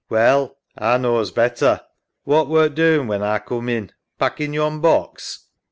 Well, 0.09 0.57
A 0.77 0.97
knaws 0.97 1.29
better. 1.29 1.79
What 2.23 2.47
wert 2.49 2.73
doin' 2.73 3.05
when 3.05 3.21
A 3.21 3.39
coom 3.39 3.69
in.'' 3.69 3.91
Packin' 4.17 4.51
yon 4.51 4.79
box.? 4.81 5.45